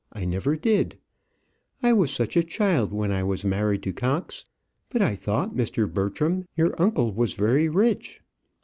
I 0.13 0.25
never 0.25 0.55
did. 0.57 0.97
I 1.83 1.93
was 1.93 2.09
such 2.09 2.35
a 2.35 2.41
child 2.43 2.91
when 2.91 3.11
I 3.11 3.21
was 3.21 3.45
married 3.45 3.83
to 3.83 3.93
Cox. 3.93 4.43
But 4.89 5.03
I 5.03 5.13
thought, 5.13 5.55
Mr. 5.55 5.87
Bertram, 5.87 6.47
your 6.55 6.73
uncle 6.81 7.13
was 7.13 7.33
very 7.35 7.69
rich." 7.69 8.19